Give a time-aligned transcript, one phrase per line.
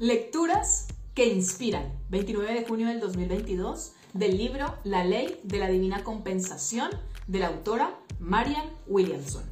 [0.00, 1.92] Lecturas que inspiran.
[2.10, 6.92] 29 de junio del 2022 del libro La ley de la divina compensación
[7.26, 9.42] de la autora Marian Williamson.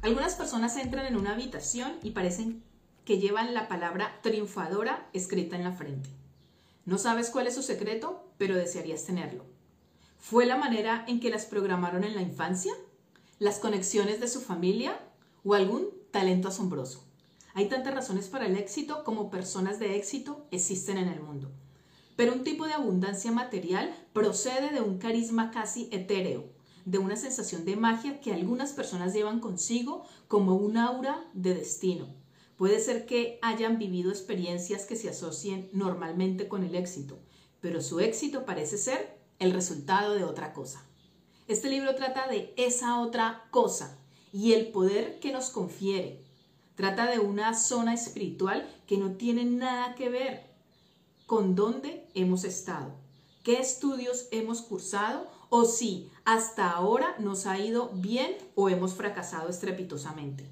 [0.00, 2.62] Algunas personas entran en una habitación y parecen
[3.04, 6.08] que llevan la palabra triunfadora escrita en la frente.
[6.84, 9.44] No sabes cuál es su secreto, pero desearías tenerlo.
[10.20, 12.72] ¿Fue la manera en que las programaron en la infancia?
[13.40, 14.96] ¿Las conexiones de su familia?
[15.42, 17.03] ¿O algún talento asombroso?
[17.56, 21.52] Hay tantas razones para el éxito como personas de éxito existen en el mundo.
[22.16, 26.50] Pero un tipo de abundancia material procede de un carisma casi etéreo,
[26.84, 32.08] de una sensación de magia que algunas personas llevan consigo como un aura de destino.
[32.56, 37.20] Puede ser que hayan vivido experiencias que se asocien normalmente con el éxito,
[37.60, 40.84] pero su éxito parece ser el resultado de otra cosa.
[41.46, 43.96] Este libro trata de esa otra cosa
[44.32, 46.23] y el poder que nos confiere,
[46.74, 50.42] Trata de una zona espiritual que no tiene nada que ver
[51.26, 52.92] con dónde hemos estado,
[53.44, 59.48] qué estudios hemos cursado o si hasta ahora nos ha ido bien o hemos fracasado
[59.48, 60.44] estrepitosamente.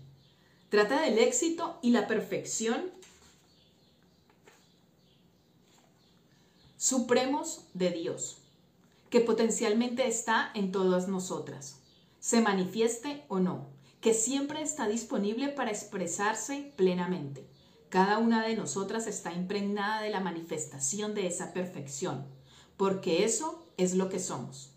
[0.69, 2.91] Trata del éxito y la perfección
[6.77, 8.39] supremos de Dios,
[9.11, 11.81] que potencialmente está en todas nosotras,
[12.21, 13.72] se manifieste o no
[14.03, 17.47] que siempre está disponible para expresarse plenamente.
[17.89, 22.27] Cada una de nosotras está impregnada de la manifestación de esa perfección,
[22.77, 24.73] porque eso es lo que somos.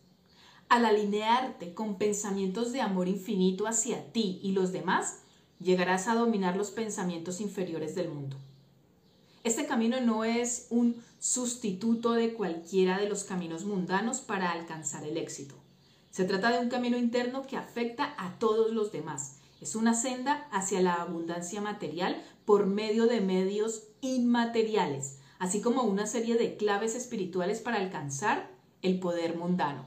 [0.70, 5.22] Al alinearte con pensamientos de amor infinito hacia ti y los demás,
[5.60, 8.38] llegarás a dominar los pensamientos inferiores del mundo.
[9.44, 15.18] Este camino no es un sustituto de cualquiera de los caminos mundanos para alcanzar el
[15.18, 15.65] éxito.
[16.16, 19.40] Se trata de un camino interno que afecta a todos los demás.
[19.60, 26.08] Es una senda hacia la abundancia material por medio de medios inmateriales, así como una
[26.08, 28.50] serie de claves espirituales para alcanzar
[28.82, 29.84] el poder mundano.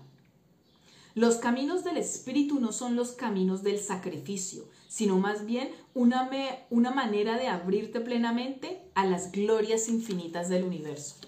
[1.14, 6.28] Los caminos del espíritu no son los caminos del sacrificio, sino más bien una,
[6.68, 11.27] una manera de abrirte plenamente a las glorias infinitas del universo.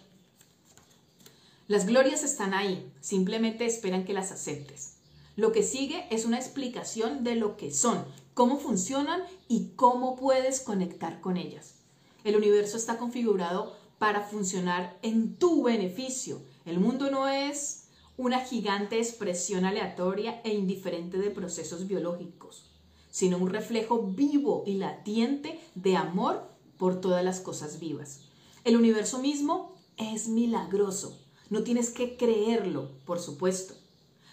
[1.71, 4.95] Las glorias están ahí, simplemente esperan que las aceptes.
[5.37, 8.05] Lo que sigue es una explicación de lo que son,
[8.35, 11.77] cómo funcionan y cómo puedes conectar con ellas.
[12.25, 16.43] El universo está configurado para funcionar en tu beneficio.
[16.65, 17.85] El mundo no es
[18.17, 22.69] una gigante expresión aleatoria e indiferente de procesos biológicos,
[23.13, 28.23] sino un reflejo vivo y latiente de amor por todas las cosas vivas.
[28.65, 31.30] El universo mismo es milagroso.
[31.51, 33.75] No tienes que creerlo, por supuesto.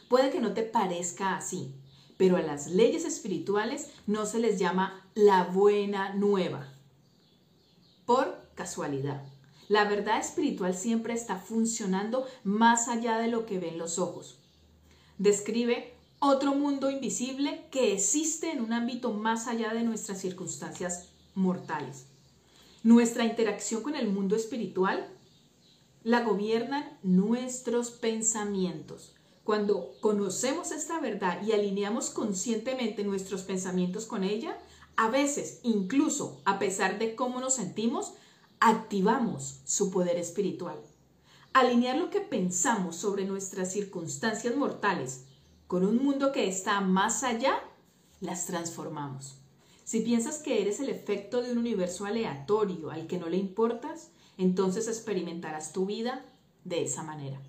[0.08, 1.74] Puede que no te parezca así,
[2.16, 6.74] pero a las leyes espirituales no se les llama la buena nueva
[8.06, 9.22] por casualidad.
[9.68, 14.38] La verdad espiritual siempre está funcionando más allá de lo que ven los ojos.
[15.18, 22.06] Describe otro mundo invisible que existe en un ámbito más allá de nuestras circunstancias mortales.
[22.84, 25.08] Nuestra interacción con el mundo espiritual
[26.04, 29.16] la gobiernan nuestros pensamientos.
[29.44, 34.58] Cuando conocemos esta verdad y alineamos conscientemente nuestros pensamientos con ella,
[34.98, 38.14] a veces, incluso a pesar de cómo nos sentimos,
[38.60, 40.78] activamos su poder espiritual.
[41.54, 45.26] Alinear lo que pensamos sobre nuestras circunstancias mortales
[45.68, 47.60] con un mundo que está más allá,
[48.22, 49.38] las transformamos.
[49.84, 54.10] Si piensas que eres el efecto de un universo aleatorio al que no le importas,
[54.38, 56.26] entonces experimentarás tu vida
[56.64, 57.42] de esa manera.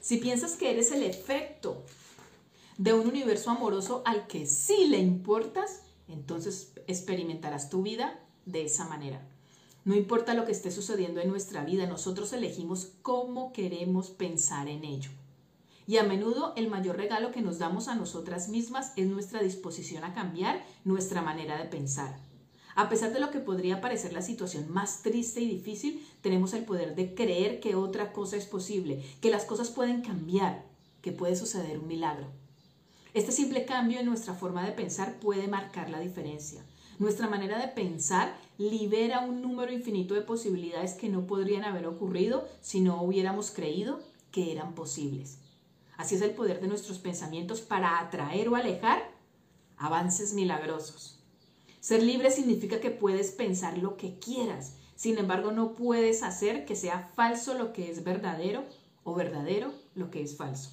[0.00, 1.82] Si piensas que eres el efecto
[2.78, 8.86] de un universo amoroso al que sí le importas, entonces experimentarás tu vida de esa
[8.86, 9.26] manera.
[9.84, 14.84] No importa lo que esté sucediendo en nuestra vida, nosotros elegimos cómo queremos pensar en
[14.84, 15.10] ello.
[15.86, 20.02] Y a menudo el mayor regalo que nos damos a nosotras mismas es nuestra disposición
[20.02, 22.18] a cambiar nuestra manera de pensar.
[22.76, 26.64] A pesar de lo que podría parecer la situación más triste y difícil, tenemos el
[26.64, 30.64] poder de creer que otra cosa es posible, que las cosas pueden cambiar,
[31.00, 32.26] que puede suceder un milagro.
[33.12, 36.64] Este simple cambio en nuestra forma de pensar puede marcar la diferencia.
[36.98, 42.48] Nuestra manera de pensar libera un número infinito de posibilidades que no podrían haber ocurrido
[42.60, 44.00] si no hubiéramos creído
[44.32, 45.38] que eran posibles.
[45.96, 49.10] Así es el poder de nuestros pensamientos para atraer o alejar
[49.76, 51.13] avances milagrosos.
[51.84, 56.76] Ser libre significa que puedes pensar lo que quieras, sin embargo no puedes hacer que
[56.76, 58.64] sea falso lo que es verdadero
[59.02, 60.70] o verdadero lo que es falso.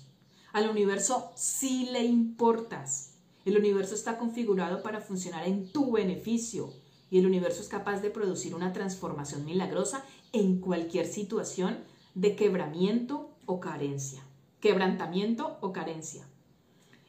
[0.53, 3.15] Al universo sí le importas.
[3.43, 6.69] El universo está configurado para funcionar en tu beneficio
[7.09, 11.79] y el universo es capaz de producir una transformación milagrosa en cualquier situación
[12.15, 14.23] de quebramiento o carencia.
[14.61, 16.25] Quebrantamiento o carencia.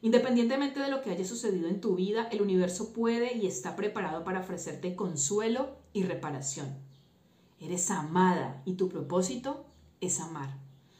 [0.02, 4.25] Independientemente de lo que haya sucedido en tu vida, el universo puede y está preparado
[4.25, 6.76] para ofrecerte consuelo y reparación.
[7.60, 9.64] Eres amada y tu propósito
[10.00, 10.58] es amar.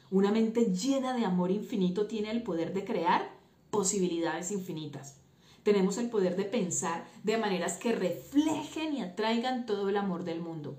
[0.09, 3.29] Una mente llena de amor infinito tiene el poder de crear
[3.71, 5.17] posibilidades infinitas.
[5.63, 10.39] Tenemos el poder de pensar de maneras que reflejen y atraigan todo el amor del
[10.39, 10.77] mundo.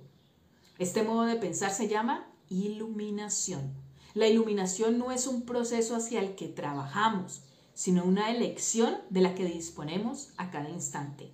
[0.79, 3.75] Este modo de pensar se llama iluminación.
[4.15, 7.43] La iluminación no es un proceso hacia el que trabajamos,
[7.75, 11.31] sino una elección de la que disponemos a cada instante.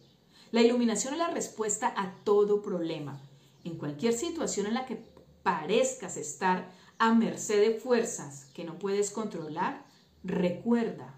[0.50, 3.20] La iluminación es la respuesta a todo problema.
[3.62, 5.04] En cualquier situación en la que
[5.42, 9.86] parezcas estar a merced de fuerzas que no puedes controlar,
[10.24, 11.14] recuerda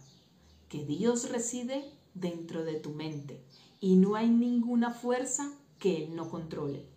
[0.69, 1.85] que Dios reside
[2.15, 3.43] dentro de tu mente
[3.81, 6.92] y no hay ninguna fuerza que Él no controle.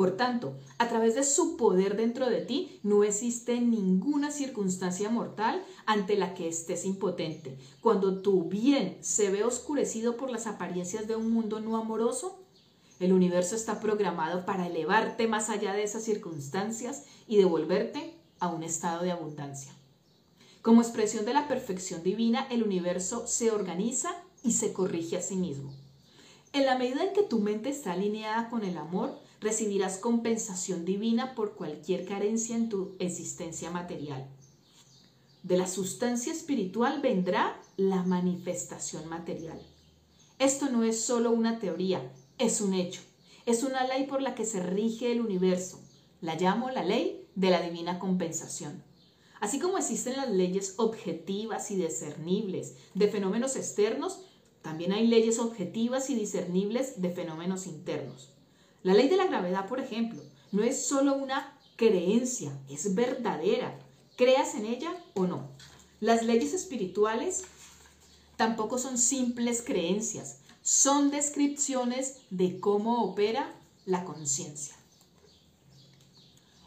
[0.00, 5.62] Por tanto, a través de su poder dentro de ti, no existe ninguna circunstancia mortal
[5.84, 7.58] ante la que estés impotente.
[7.82, 12.38] Cuando tu bien se ve oscurecido por las apariencias de un mundo no amoroso,
[12.98, 18.62] el universo está programado para elevarte más allá de esas circunstancias y devolverte a un
[18.62, 19.70] estado de abundancia.
[20.62, 25.36] Como expresión de la perfección divina, el universo se organiza y se corrige a sí
[25.36, 25.74] mismo.
[26.54, 31.34] En la medida en que tu mente está alineada con el amor, recibirás compensación divina
[31.34, 34.28] por cualquier carencia en tu existencia material.
[35.42, 39.60] De la sustancia espiritual vendrá la manifestación material.
[40.38, 43.00] Esto no es solo una teoría, es un hecho.
[43.46, 45.80] Es una ley por la que se rige el universo.
[46.20, 48.84] La llamo la ley de la divina compensación.
[49.40, 54.20] Así como existen las leyes objetivas y discernibles de fenómenos externos,
[54.60, 58.34] también hay leyes objetivas y discernibles de fenómenos internos.
[58.82, 60.22] La ley de la gravedad, por ejemplo,
[60.52, 63.78] no es solo una creencia, es verdadera,
[64.16, 65.50] creas en ella o no.
[66.00, 67.44] Las leyes espirituales
[68.36, 73.54] tampoco son simples creencias, son descripciones de cómo opera
[73.84, 74.74] la conciencia.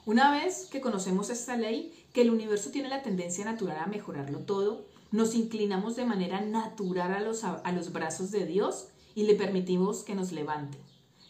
[0.06, 4.40] Una vez que conocemos esta ley, que el universo tiene la tendencia natural a mejorarlo
[4.40, 9.34] todo, nos inclinamos de manera natural a los, a los brazos de Dios y le
[9.34, 10.78] permitimos que nos levante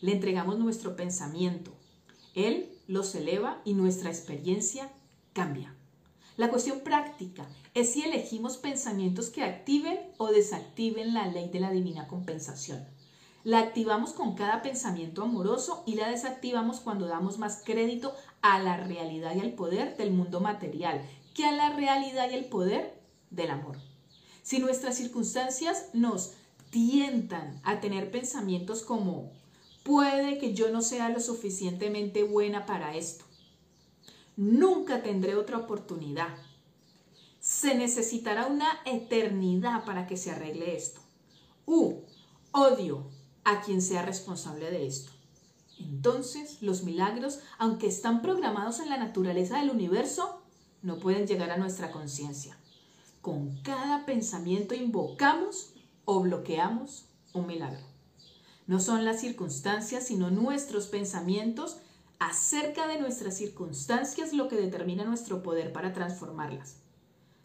[0.04, 1.72] le entregamos nuestro pensamiento.
[2.36, 4.92] Él los eleva y nuestra experiencia
[5.32, 5.74] cambia.
[6.36, 11.72] La cuestión práctica es si elegimos pensamientos que activen o desactiven la ley de la
[11.72, 12.86] divina compensación.
[13.46, 18.76] La activamos con cada pensamiento amoroso y la desactivamos cuando damos más crédito a la
[18.76, 21.02] realidad y al poder del mundo material
[21.34, 22.94] que a la realidad y el poder
[23.30, 23.78] del amor.
[24.42, 26.34] Si nuestras circunstancias nos
[26.72, 29.32] tientan a tener pensamientos como
[29.84, 33.26] Puede que yo no sea lo suficientemente buena para esto.
[34.38, 36.30] Nunca tendré otra oportunidad.
[37.40, 41.02] Se necesitará una eternidad para que se arregle esto.
[41.66, 42.02] U.
[42.52, 43.10] Odio
[43.44, 45.12] a quien sea responsable de esto.
[45.80, 50.42] Entonces, los milagros, aunque están programados en la naturaleza del universo,
[50.82, 52.58] no pueden llegar a nuestra conciencia.
[53.22, 55.74] Con cada pensamiento invocamos
[56.06, 57.93] o bloqueamos un milagro.
[58.66, 61.78] No son las circunstancias, sino nuestros pensamientos
[62.20, 66.78] acerca de nuestras circunstancias lo que determina nuestro poder para transformarlas.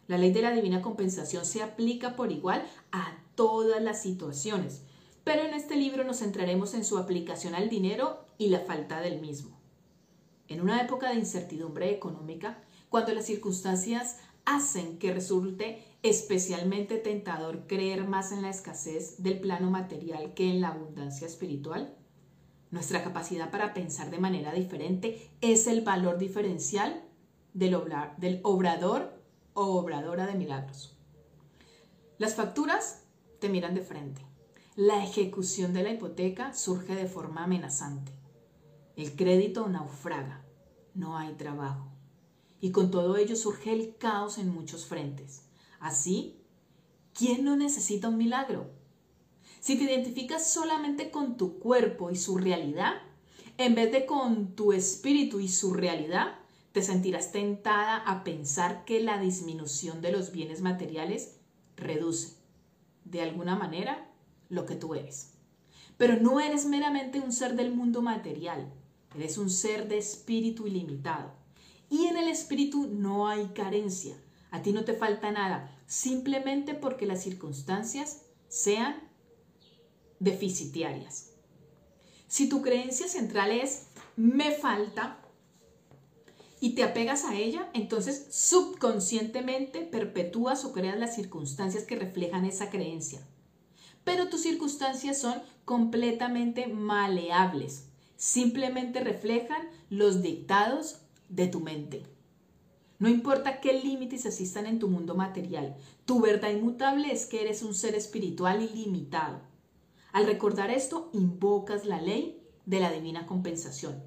[0.07, 4.81] La ley de la divina compensación se aplica por igual a todas las situaciones,
[5.23, 9.19] pero en este libro nos centraremos en su aplicación al dinero y la falta del
[9.19, 9.59] mismo.
[10.47, 12.57] En una época de incertidumbre económica,
[12.89, 14.17] cuando las circunstancias
[14.49, 20.61] hacen que resulte especialmente tentador creer más en la escasez del plano material que en
[20.61, 21.95] la abundancia espiritual?
[22.71, 27.03] Nuestra capacidad para pensar de manera diferente es el valor diferencial
[27.53, 27.75] del,
[28.43, 29.21] obrador
[29.53, 30.97] o obradora de milagros.
[32.17, 33.03] Las facturas
[33.39, 34.21] te miran de frente.
[34.75, 38.11] La ejecución de la hipoteca surge de forma amenazante.
[38.95, 40.45] El crédito naufraga.
[40.93, 41.88] No hay trabajo.
[42.61, 45.43] Y con todo ello surge el caos en muchos frentes.
[45.79, 46.41] Así,
[47.13, 48.69] ¿quién no necesita un milagro?
[49.59, 52.93] Si te identificas solamente con tu cuerpo y su realidad,
[53.57, 56.39] en vez de con tu espíritu y su realidad,
[56.71, 61.37] te sentirás tentada a pensar que la disminución de los bienes materiales
[61.75, 62.37] reduce,
[63.05, 64.09] de alguna manera,
[64.49, 65.33] lo que tú eres.
[65.97, 68.71] Pero no eres meramente un ser del mundo material,
[69.15, 71.38] eres un ser de espíritu ilimitado.
[71.89, 74.15] Y en el espíritu no hay carencia,
[74.51, 79.09] a ti no te falta nada, simplemente porque las circunstancias sean
[80.19, 81.31] deficitarias.
[82.27, 85.17] Si tu creencia central es me falta
[86.59, 92.69] y te apegas a ella, entonces subconscientemente perpetúas o creas las circunstancias que reflejan esa
[92.69, 93.25] creencia.
[94.03, 97.85] Pero tus circunstancias son completamente maleables,
[98.17, 102.03] simplemente reflejan los dictados de tu mente.
[102.99, 107.63] No importa qué límites existan en tu mundo material, tu verdad inmutable es que eres
[107.63, 109.39] un ser espiritual ilimitado.
[110.11, 114.03] Al recordar esto, invocas la ley de la divina compensación.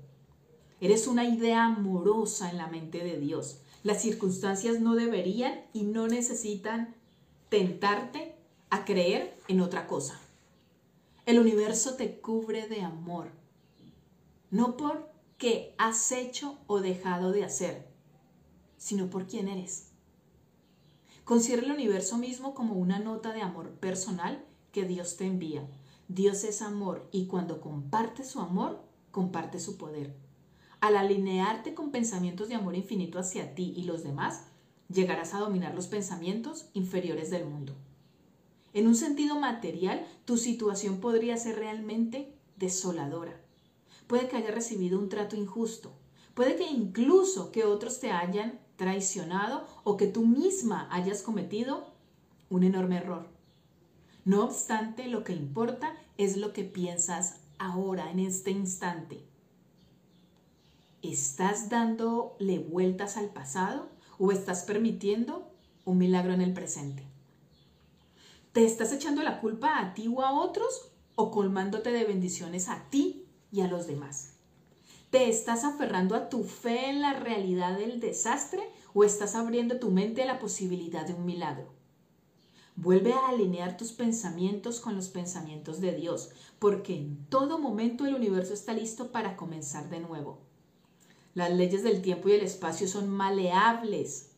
[0.80, 3.60] Eres una idea amorosa en la mente de Dios.
[3.82, 6.94] Las circunstancias no deberían y no necesitan
[7.48, 8.34] tentarte
[8.68, 10.20] a creer en otra cosa.
[11.24, 13.30] El universo te cubre de amor,
[14.50, 15.11] no por
[15.42, 17.88] qué has hecho o dejado de hacer,
[18.76, 19.90] sino por quién eres.
[21.24, 25.68] Considera el universo mismo como una nota de amor personal que Dios te envía.
[26.06, 30.14] Dios es amor y cuando comparte su amor, comparte su poder.
[30.80, 34.44] Al alinearte con pensamientos de amor infinito hacia ti y los demás,
[34.88, 37.74] llegarás a dominar los pensamientos inferiores del mundo.
[38.74, 43.41] En un sentido material, tu situación podría ser realmente desoladora.
[44.12, 45.94] Puede que hayas recibido un trato injusto.
[46.34, 51.86] Puede que incluso que otros te hayan traicionado o que tú misma hayas cometido
[52.50, 53.26] un enorme error.
[54.26, 59.24] No obstante, lo que importa es lo que piensas ahora, en este instante.
[61.00, 63.88] ¿Estás dándole vueltas al pasado
[64.18, 65.50] o estás permitiendo
[65.86, 67.02] un milagro en el presente?
[68.52, 72.90] ¿Te estás echando la culpa a ti o a otros o colmándote de bendiciones a
[72.90, 73.21] ti
[73.52, 74.32] y a los demás?
[75.10, 78.62] ¿Te estás aferrando a tu fe en la realidad del desastre
[78.94, 81.68] o estás abriendo tu mente a la posibilidad de un milagro?
[82.76, 88.14] Vuelve a alinear tus pensamientos con los pensamientos de Dios, porque en todo momento el
[88.14, 90.38] universo está listo para comenzar de nuevo.
[91.34, 94.30] Las leyes del tiempo y el espacio son maleables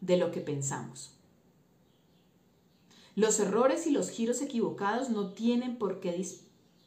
[0.00, 1.16] de lo que pensamos.
[3.16, 6.12] Los errores y los giros equivocados no tienen por qué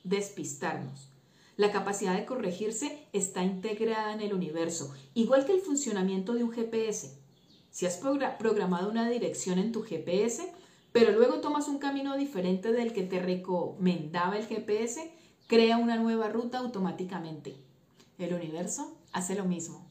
[0.03, 1.09] despistarnos.
[1.55, 6.51] La capacidad de corregirse está integrada en el universo, igual que el funcionamiento de un
[6.51, 7.19] GPS.
[7.69, 10.51] Si has programado una dirección en tu GPS,
[10.91, 15.11] pero luego tomas un camino diferente del que te recomendaba el GPS,
[15.47, 17.55] crea una nueva ruta automáticamente.
[18.17, 19.87] El universo hace lo mismo.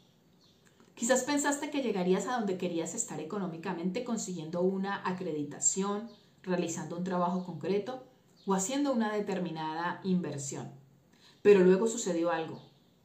[0.95, 6.09] Quizás pensaste que llegarías a donde querías estar económicamente consiguiendo una acreditación,
[6.42, 8.04] realizando un trabajo concreto
[8.47, 10.71] o haciendo una determinada inversión.
[11.43, 12.61] Pero luego sucedió algo.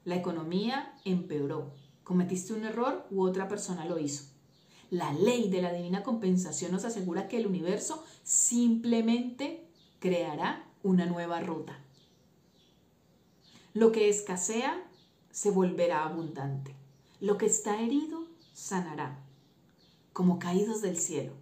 [0.06, 1.74] La economía empeoró.
[2.04, 4.26] Cometiste un error u otra persona lo hizo.
[4.90, 9.68] La ley de la divina compensación nos asegura que el universo simplemente
[10.00, 11.78] creará una nueva ruta.
[13.74, 14.82] Lo que escasea
[15.30, 16.74] se volverá abundante.
[17.20, 19.20] Lo que está herido sanará,
[20.14, 21.34] como caídos del cielo,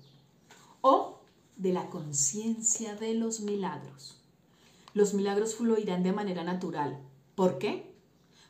[0.81, 1.14] o
[1.57, 4.21] de la conciencia de los milagros.
[4.93, 6.99] Los milagros fluirán de manera natural.
[7.35, 7.93] ¿Por qué?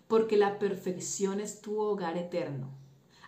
[0.07, 2.69] Porque la perfección es tu hogar eterno,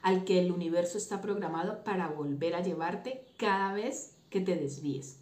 [0.02, 5.18] al que el universo está programado para volver a llevarte cada vez que te desvíes,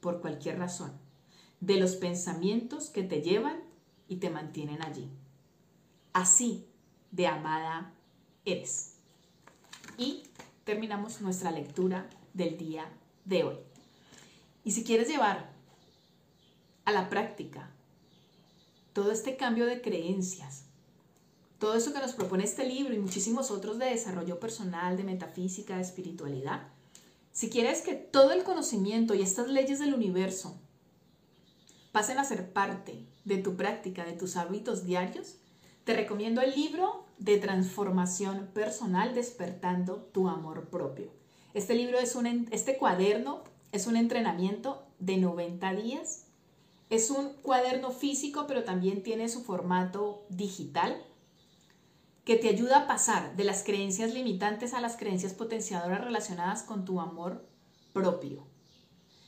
[0.00, 0.92] por cualquier razón,
[1.60, 3.62] de los pensamientos que te llevan
[4.08, 5.10] y te mantienen allí.
[6.12, 6.66] Así
[7.10, 7.92] de amada
[8.44, 8.96] eres.
[9.98, 10.24] Y
[10.64, 12.90] terminamos nuestra lectura del día
[13.24, 13.73] de hoy.
[14.64, 15.52] Y si quieres llevar
[16.84, 17.70] a la práctica
[18.92, 20.64] todo este cambio de creencias,
[21.58, 25.76] todo eso que nos propone este libro y muchísimos otros de desarrollo personal, de metafísica,
[25.76, 26.68] de espiritualidad,
[27.32, 30.56] si quieres que todo el conocimiento y estas leyes del universo
[31.92, 35.36] pasen a ser parte de tu práctica, de tus hábitos diarios,
[35.84, 41.12] te recomiendo el libro de transformación personal despertando tu amor propio.
[41.54, 43.44] Este libro es un este cuaderno
[43.74, 46.26] es un entrenamiento de 90 días.
[46.90, 51.02] Es un cuaderno físico, pero también tiene su formato digital
[52.24, 56.84] que te ayuda a pasar de las creencias limitantes a las creencias potenciadoras relacionadas con
[56.84, 57.44] tu amor
[57.92, 58.46] propio.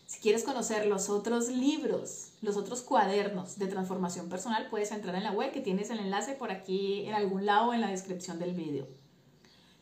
[0.07, 5.25] Si quieres conocer los otros libros, los otros cuadernos de transformación personal, puedes entrar en
[5.25, 8.55] la web que tienes el enlace por aquí en algún lado en la descripción del
[8.55, 8.87] vídeo.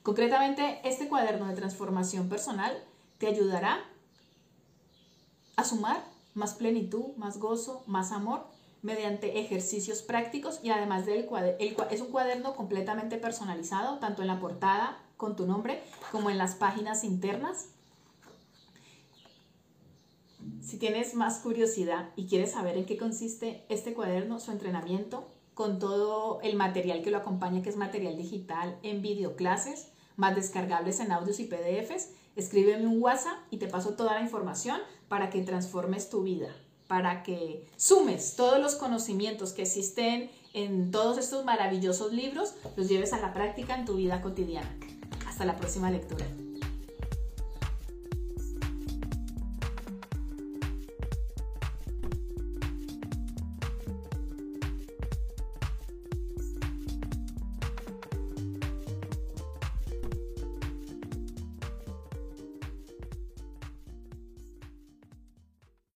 [0.02, 2.72] Concretamente, este cuaderno de transformación personal
[3.18, 3.84] te ayudará
[5.56, 8.46] a sumar más plenitud, más gozo, más amor
[8.82, 14.40] mediante ejercicios prácticos y además del cuaderno, es un cuaderno completamente personalizado, tanto en la
[14.40, 15.82] portada con tu nombre
[16.12, 17.70] como en las páginas internas.
[20.60, 25.78] Si tienes más curiosidad y quieres saber en qué consiste este cuaderno, su entrenamiento, con
[25.78, 31.12] todo el material que lo acompaña, que es material digital en videoclases, más descargables en
[31.12, 34.80] audios y PDFs, escríbeme un WhatsApp y te paso toda la información
[35.14, 36.48] para que transformes tu vida,
[36.88, 43.12] para que sumes todos los conocimientos que existen en todos estos maravillosos libros, los lleves
[43.12, 44.76] a la práctica en tu vida cotidiana.
[45.28, 46.26] Hasta la próxima lectura.